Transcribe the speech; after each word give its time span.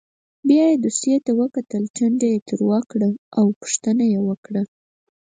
بیا 0.47 0.63
یې 0.71 0.77
دوسیې 0.83 1.17
ته 1.25 1.31
وکتل 1.41 1.83
ټنډه 1.95 2.27
یې 2.33 2.39
تروه 2.49 2.79
کړه 2.91 3.09
او 3.37 3.45
پوښتنه 3.61 4.03
یې 4.13 4.19
وکړه. 4.27 4.63